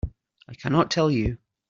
[0.47, 1.37] I cannot tell you.